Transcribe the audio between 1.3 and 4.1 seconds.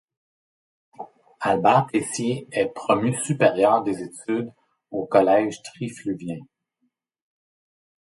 Albert Tessier est promu supérieur des